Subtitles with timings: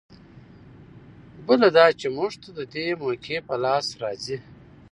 [1.47, 4.37] بله دا چې موږ ته د دې موقعې په لاس راځي.